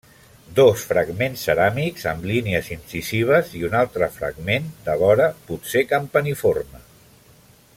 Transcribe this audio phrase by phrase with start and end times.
[0.59, 6.83] Dos fragments ceràmics amb línies incisives i un altre fragment de vora, potser campaniforme.